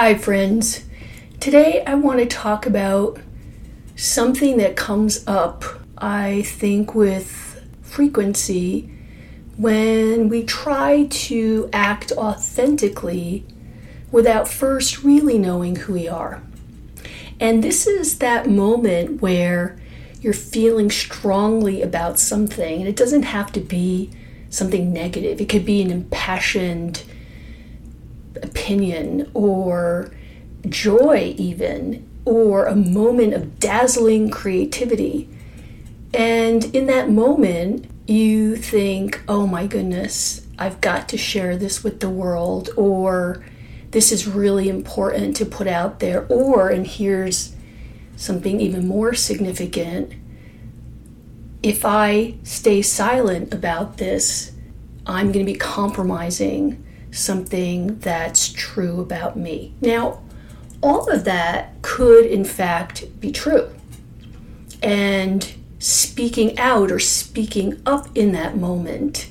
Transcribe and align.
Hi, 0.00 0.14
friends. 0.14 0.84
Today 1.40 1.82
I 1.84 1.96
want 1.96 2.20
to 2.20 2.26
talk 2.26 2.66
about 2.66 3.18
something 3.96 4.56
that 4.58 4.76
comes 4.76 5.26
up, 5.26 5.64
I 5.98 6.42
think, 6.42 6.94
with 6.94 7.66
frequency 7.82 8.92
when 9.56 10.28
we 10.28 10.44
try 10.44 11.06
to 11.06 11.68
act 11.72 12.12
authentically 12.12 13.44
without 14.12 14.46
first 14.46 15.02
really 15.02 15.36
knowing 15.36 15.74
who 15.74 15.94
we 15.94 16.06
are. 16.06 16.44
And 17.40 17.64
this 17.64 17.88
is 17.88 18.18
that 18.18 18.48
moment 18.48 19.20
where 19.20 19.80
you're 20.20 20.32
feeling 20.32 20.92
strongly 20.92 21.82
about 21.82 22.20
something, 22.20 22.78
and 22.78 22.88
it 22.88 22.94
doesn't 22.94 23.24
have 23.24 23.50
to 23.50 23.60
be 23.60 24.12
something 24.48 24.92
negative, 24.92 25.40
it 25.40 25.48
could 25.48 25.64
be 25.66 25.82
an 25.82 25.90
impassioned 25.90 27.02
opinion 28.42 29.30
or 29.34 30.12
joy, 30.68 31.34
even, 31.36 32.08
or 32.24 32.66
a 32.66 32.76
moment 32.76 33.34
of 33.34 33.58
dazzling 33.58 34.30
creativity. 34.30 35.28
And 36.14 36.64
in 36.74 36.86
that 36.86 37.10
moment, 37.10 37.90
you 38.06 38.56
think, 38.56 39.22
oh 39.28 39.46
my 39.46 39.66
goodness, 39.66 40.46
I've 40.58 40.80
got 40.80 41.08
to 41.10 41.18
share 41.18 41.56
this 41.56 41.84
with 41.84 42.00
the 42.00 42.10
world, 42.10 42.70
or 42.76 43.44
this 43.90 44.12
is 44.12 44.26
really 44.26 44.68
important 44.68 45.36
to 45.36 45.46
put 45.46 45.66
out 45.66 46.00
there, 46.00 46.26
or, 46.28 46.68
and 46.70 46.86
here's 46.86 47.54
something 48.16 48.60
even 48.60 48.88
more 48.88 49.14
significant 49.14 50.12
if 51.62 51.84
I 51.84 52.34
stay 52.44 52.82
silent 52.82 53.52
about 53.52 53.96
this, 53.96 54.52
I'm 55.06 55.32
going 55.32 55.44
to 55.44 55.52
be 55.52 55.58
compromising 55.58 56.84
something 57.10 57.98
that's 57.98 58.52
true 58.52 59.00
about 59.00 59.36
me. 59.36 59.74
Now, 59.80 60.20
all 60.80 61.10
of 61.10 61.24
that 61.24 61.80
could, 61.82 62.26
in 62.26 62.44
fact, 62.44 63.20
be 63.20 63.32
true. 63.32 63.70
And 64.82 65.54
speaking 65.78 66.58
out 66.58 66.90
or 66.90 66.98
speaking 66.98 67.80
up 67.84 68.08
in 68.16 68.32
that 68.32 68.56
moment, 68.56 69.28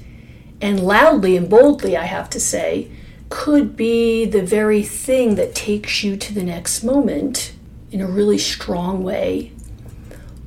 and 0.59 0.79
loudly 0.79 1.37
and 1.37 1.49
boldly, 1.49 1.95
I 1.95 2.05
have 2.05 2.29
to 2.31 2.39
say, 2.39 2.91
could 3.29 3.75
be 3.75 4.25
the 4.25 4.41
very 4.41 4.83
thing 4.83 5.35
that 5.35 5.53
takes 5.53 6.03
you 6.03 6.17
to 6.17 6.33
the 6.33 6.43
next 6.43 6.83
moment 6.83 7.53
in 7.91 8.02
a 8.02 8.07
really 8.07 8.37
strong 8.37 9.03
way. 9.03 9.52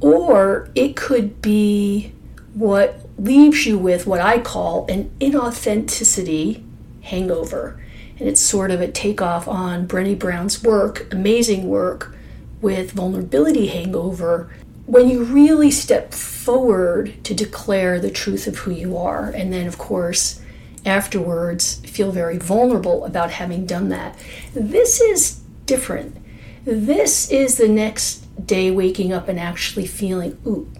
Or 0.00 0.70
it 0.74 0.96
could 0.96 1.42
be 1.42 2.12
what 2.54 3.00
leaves 3.18 3.66
you 3.66 3.78
with 3.78 4.06
what 4.06 4.20
I 4.20 4.40
call 4.40 4.86
an 4.88 5.10
inauthenticity 5.20 6.64
hangover. 7.10 7.80
And 8.18 8.28
it's 8.28 8.40
sort 8.40 8.70
of 8.70 8.80
a 8.80 8.88
takeoff 8.90 9.48
on 9.48 9.86
Brené 9.86 10.18
Brown's 10.18 10.62
work, 10.62 11.12
amazing 11.12 11.68
work 11.68 12.14
with 12.60 12.92
vulnerability 12.92 13.68
hangover. 13.68 14.50
When 14.86 15.08
you 15.08 15.24
really 15.24 15.70
step 15.70 16.12
forward 16.12 17.22
to 17.24 17.34
declare 17.34 18.00
the 18.00 18.10
truth 18.10 18.46
of 18.46 18.58
who 18.58 18.70
you 18.70 18.96
are, 18.96 19.30
and 19.30 19.52
then, 19.52 19.66
of 19.66 19.78
course, 19.78 20.40
afterwards 20.84 21.80
feel 21.80 22.10
very 22.10 22.38
vulnerable 22.38 23.04
about 23.04 23.30
having 23.30 23.66
done 23.66 23.88
that. 23.90 24.18
This 24.54 25.00
is 25.00 25.40
different. 25.66 26.16
This 26.64 27.30
is 27.30 27.56
the 27.56 27.68
next 27.68 28.46
day 28.46 28.70
waking 28.70 29.12
up 29.12 29.28
and 29.28 29.38
actually 29.38 29.86
feeling, 29.86 30.38
ooh, 30.46 30.70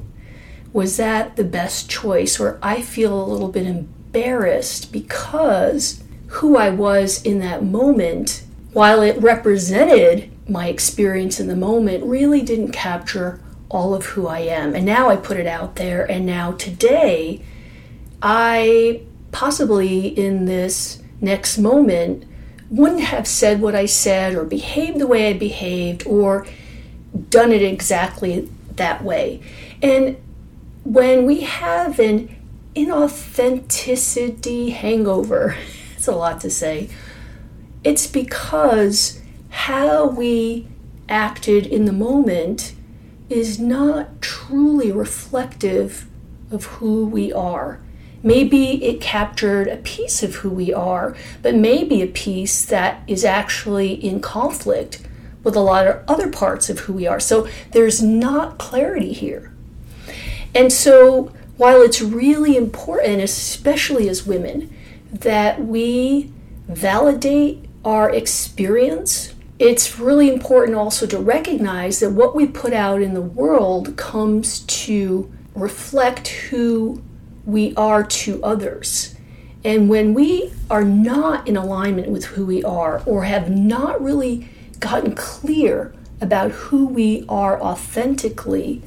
was 0.72 0.97
that 0.97 1.37
the 1.37 1.44
best 1.44 1.91
choice? 1.91 2.39
Or 2.41 2.59
I 2.62 2.83
feel 2.83 3.22
a 3.22 3.31
little 3.31 3.48
bit 3.48 3.67
embarrassed 3.67 4.92
because 4.92 6.03
who 6.31 6.56
I 6.56 6.70
was 6.70 7.23
in 7.23 7.41
that 7.41 7.64
moment, 7.64 8.45
while 8.73 9.03
it 9.03 9.20
represented 9.20 10.31
my 10.48 10.69
experience 10.69 11.41
in 11.41 11.48
the 11.48 11.56
moment, 11.56 12.05
really 12.05 12.41
didn't 12.41 12.70
capture 12.70 13.41
all 13.69 13.95
of 13.95 14.06
who 14.06 14.28
I 14.28 14.41
am. 14.41 14.75
And 14.75 14.87
now 14.87 15.09
I 15.11 15.17
put 15.17 15.39
it 15.39 15.47
out 15.47 15.77
there, 15.77 16.09
and 16.09 16.25
now 16.25 16.53
today, 16.53 17.44
I 18.22 19.03
possibly 19.32 20.06
in 20.06 20.44
this 20.44 21.03
next 21.21 21.59
moment 21.59 22.25
wouldn't 22.71 23.00
have 23.00 23.27
said 23.27 23.60
what 23.60 23.75
I 23.75 23.87
said 23.87 24.34
or 24.34 24.44
behaved 24.44 24.99
the 24.99 25.06
way 25.06 25.31
I 25.31 25.33
behaved 25.33 26.06
or 26.06 26.47
done 27.28 27.50
it 27.50 27.62
exactly 27.62 28.49
that 28.77 29.03
way. 29.03 29.41
And 29.83 30.16
when 30.84 31.27
we 31.27 31.41
have 31.41 31.99
an 31.99 32.37
inauthenticity 32.77 34.72
hangover, 34.72 35.56
it's 36.00 36.09
a 36.09 36.12
lot 36.12 36.41
to 36.41 36.49
say, 36.49 36.88
it's 37.84 38.06
because 38.06 39.21
how 39.50 40.06
we 40.06 40.66
acted 41.11 41.66
in 41.66 41.84
the 41.84 41.93
moment 41.93 42.75
is 43.28 43.59
not 43.59 44.22
truly 44.22 44.91
reflective 44.91 46.09
of 46.50 46.65
who 46.65 47.05
we 47.05 47.31
are. 47.34 47.83
Maybe 48.22 48.83
it 48.83 49.03
captured 49.03 49.69
a 49.69 49.77
piece 49.77 50.22
of 50.22 50.37
who 50.37 50.49
we 50.49 50.72
are, 50.72 51.15
but 51.43 51.55
maybe 51.55 52.00
a 52.00 52.06
piece 52.06 52.65
that 52.65 53.03
is 53.06 53.22
actually 53.22 53.93
in 53.93 54.21
conflict 54.21 55.06
with 55.44 55.55
a 55.55 55.60
lot 55.60 55.87
of 55.87 56.03
other 56.09 56.31
parts 56.31 56.71
of 56.71 56.78
who 56.81 56.94
we 56.94 57.06
are. 57.06 57.21
So 57.21 57.47
there's 57.72 58.03
not 58.03 58.56
clarity 58.56 59.12
here. 59.12 59.53
And 60.55 60.72
so 60.72 61.31
while 61.59 61.83
it's 61.83 62.00
really 62.00 62.56
important, 62.56 63.21
especially 63.21 64.09
as 64.09 64.27
women, 64.27 64.75
that 65.12 65.65
we 65.65 66.32
validate 66.69 67.65
our 67.84 68.10
experience, 68.10 69.34
it's 69.59 69.98
really 69.98 70.32
important 70.32 70.76
also 70.76 71.06
to 71.06 71.19
recognize 71.19 72.00
that 72.00 72.12
what 72.12 72.34
we 72.34 72.47
put 72.47 72.72
out 72.72 73.03
in 73.03 73.15
the 73.15 73.21
world 73.21 73.97
comes 73.97 74.60
to 74.60 75.31
reflect 75.54 76.28
who 76.28 77.03
we 77.44 77.75
are 77.75 78.04
to 78.04 78.43
others. 78.43 79.15
And 79.65 79.91
when 79.91 80.15
we 80.15 80.53
are 80.71 80.84
not 80.84 81.47
in 81.47 81.56
alignment 81.56 82.09
with 82.09 82.25
who 82.25 82.47
we 82.47 82.65
are 82.65 83.03
or 83.04 83.25
have 83.25 83.50
not 83.50 84.03
really 84.03 84.48
gotten 84.78 85.15
clear 85.15 85.94
about 86.21 86.50
who 86.50 86.87
we 86.87 87.25
are 87.28 87.60
authentically, 87.60 88.82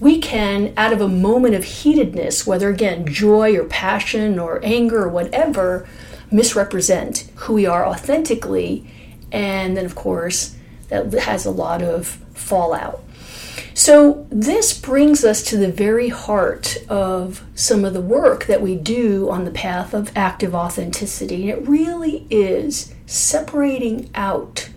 we 0.00 0.18
can, 0.18 0.72
out 0.76 0.92
of 0.92 1.00
a 1.00 1.08
moment 1.08 1.54
of 1.54 1.64
heatedness, 1.64 2.46
whether 2.46 2.68
again 2.68 3.06
joy 3.06 3.56
or 3.56 3.64
passion 3.64 4.38
or 4.38 4.60
anger 4.62 5.04
or 5.04 5.08
whatever, 5.08 5.88
misrepresent 6.30 7.30
who 7.36 7.54
we 7.54 7.66
are 7.66 7.86
authentically. 7.86 8.86
And 9.30 9.76
then, 9.76 9.84
of 9.84 9.94
course, 9.94 10.56
that 10.88 11.12
has 11.12 11.46
a 11.46 11.50
lot 11.50 11.82
of 11.82 12.06
fallout. 12.34 13.02
So, 13.76 14.26
this 14.30 14.78
brings 14.78 15.24
us 15.24 15.42
to 15.44 15.56
the 15.56 15.70
very 15.70 16.08
heart 16.08 16.76
of 16.88 17.44
some 17.56 17.84
of 17.84 17.92
the 17.92 18.00
work 18.00 18.46
that 18.46 18.62
we 18.62 18.76
do 18.76 19.28
on 19.30 19.44
the 19.44 19.50
path 19.50 19.92
of 19.94 20.12
active 20.16 20.54
authenticity. 20.54 21.50
And 21.50 21.58
it 21.58 21.68
really 21.68 22.26
is 22.30 22.94
separating 23.06 24.10
out 24.14 24.70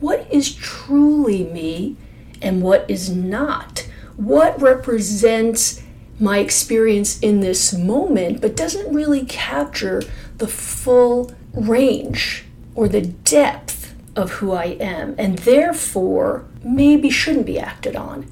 what 0.00 0.30
is 0.30 0.54
truly 0.54 1.44
me 1.44 1.96
and 2.42 2.62
what 2.62 2.84
is 2.88 3.08
not. 3.08 3.87
What 4.18 4.60
represents 4.60 5.80
my 6.18 6.38
experience 6.38 7.20
in 7.20 7.38
this 7.38 7.72
moment, 7.72 8.40
but 8.40 8.56
doesn't 8.56 8.92
really 8.92 9.24
capture 9.24 10.02
the 10.38 10.48
full 10.48 11.30
range 11.52 12.44
or 12.74 12.88
the 12.88 13.02
depth 13.02 13.94
of 14.16 14.32
who 14.32 14.50
I 14.50 14.76
am, 14.80 15.14
and 15.18 15.38
therefore 15.38 16.44
maybe 16.64 17.10
shouldn't 17.10 17.46
be 17.46 17.60
acted 17.60 17.94
on. 17.94 18.26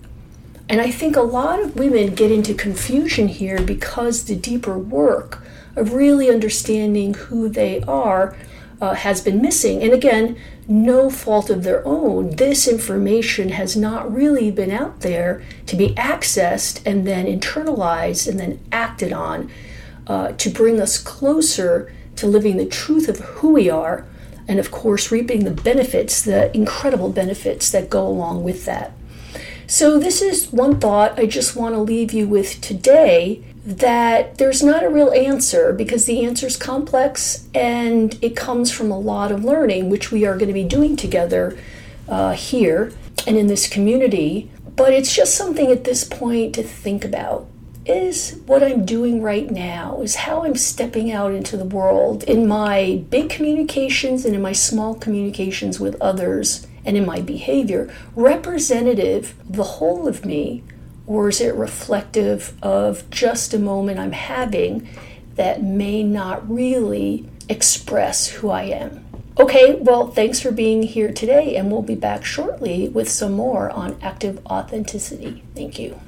And 0.68 0.80
I 0.80 0.90
think 0.90 1.14
a 1.14 1.22
lot 1.22 1.62
of 1.62 1.76
women 1.76 2.16
get 2.16 2.32
into 2.32 2.52
confusion 2.52 3.28
here 3.28 3.62
because 3.62 4.24
the 4.24 4.34
deeper 4.34 4.76
work 4.76 5.40
of 5.76 5.92
really 5.92 6.28
understanding 6.28 7.14
who 7.14 7.48
they 7.48 7.80
are 7.82 8.36
uh, 8.80 8.94
has 8.94 9.20
been 9.20 9.40
missing. 9.40 9.82
And 9.82 9.92
again, 9.92 10.36
no 10.68 11.08
fault 11.08 11.50
of 11.50 11.62
their 11.62 11.86
own. 11.86 12.36
This 12.36 12.68
information 12.68 13.50
has 13.50 13.76
not 13.76 14.12
really 14.12 14.50
been 14.50 14.70
out 14.70 15.00
there 15.00 15.42
to 15.66 15.76
be 15.76 15.90
accessed 15.94 16.82
and 16.84 17.06
then 17.06 17.26
internalized 17.26 18.28
and 18.28 18.38
then 18.38 18.60
acted 18.72 19.12
on 19.12 19.50
uh, 20.06 20.32
to 20.32 20.50
bring 20.50 20.80
us 20.80 20.98
closer 20.98 21.92
to 22.16 22.26
living 22.26 22.56
the 22.56 22.66
truth 22.66 23.08
of 23.08 23.18
who 23.18 23.52
we 23.52 23.70
are 23.70 24.06
and, 24.48 24.58
of 24.58 24.70
course, 24.70 25.10
reaping 25.10 25.44
the 25.44 25.50
benefits, 25.50 26.22
the 26.22 26.54
incredible 26.56 27.10
benefits 27.10 27.70
that 27.70 27.90
go 27.90 28.06
along 28.06 28.44
with 28.44 28.64
that. 28.64 28.92
So, 29.66 29.98
this 29.98 30.22
is 30.22 30.52
one 30.52 30.78
thought 30.78 31.18
I 31.18 31.26
just 31.26 31.56
want 31.56 31.74
to 31.74 31.80
leave 31.80 32.12
you 32.12 32.28
with 32.28 32.60
today 32.60 33.42
that 33.66 34.38
there's 34.38 34.62
not 34.62 34.84
a 34.84 34.88
real 34.88 35.10
answer 35.10 35.72
because 35.72 36.04
the 36.04 36.24
answer 36.24 36.46
is 36.46 36.56
complex 36.56 37.48
and 37.52 38.16
it 38.22 38.36
comes 38.36 38.70
from 38.70 38.92
a 38.92 38.98
lot 38.98 39.32
of 39.32 39.44
learning, 39.44 39.90
which 39.90 40.12
we 40.12 40.24
are 40.24 40.36
going 40.38 40.46
to 40.46 40.54
be 40.54 40.62
doing 40.62 40.96
together 40.96 41.58
uh, 42.08 42.32
here 42.32 42.92
and 43.26 43.36
in 43.36 43.48
this 43.48 43.68
community. 43.68 44.48
But 44.76 44.92
it's 44.92 45.12
just 45.14 45.34
something 45.34 45.72
at 45.72 45.82
this 45.84 46.04
point 46.04 46.54
to 46.54 46.62
think 46.62 47.04
about. 47.04 47.48
is 47.84 48.40
what 48.46 48.62
I'm 48.62 48.84
doing 48.84 49.22
right 49.22 49.50
now, 49.50 50.00
is 50.00 50.16
how 50.16 50.44
I'm 50.44 50.56
stepping 50.56 51.10
out 51.12 51.32
into 51.32 51.56
the 51.56 51.64
world 51.64 52.24
in 52.24 52.46
my 52.48 53.04
big 53.10 53.30
communications 53.30 54.24
and 54.24 54.34
in 54.34 54.42
my 54.42 54.52
small 54.52 54.94
communications 54.94 55.78
with 55.78 56.00
others 56.00 56.66
and 56.84 56.96
in 56.96 57.06
my 57.06 57.20
behavior 57.20 57.92
representative 58.14 59.34
the 59.48 59.62
whole 59.64 60.06
of 60.08 60.24
me, 60.24 60.62
or 61.06 61.28
is 61.28 61.40
it 61.40 61.54
reflective 61.54 62.54
of 62.62 63.08
just 63.10 63.54
a 63.54 63.58
moment 63.58 63.98
I'm 63.98 64.12
having 64.12 64.88
that 65.36 65.62
may 65.62 66.02
not 66.02 66.48
really 66.50 67.28
express 67.48 68.28
who 68.28 68.50
I 68.50 68.64
am? 68.64 69.04
Okay, 69.38 69.74
well, 69.74 70.08
thanks 70.08 70.40
for 70.40 70.50
being 70.50 70.82
here 70.82 71.12
today, 71.12 71.56
and 71.56 71.70
we'll 71.70 71.82
be 71.82 71.94
back 71.94 72.24
shortly 72.24 72.88
with 72.88 73.08
some 73.08 73.32
more 73.32 73.70
on 73.70 73.98
active 74.00 74.44
authenticity. 74.46 75.42
Thank 75.54 75.78
you. 75.78 76.00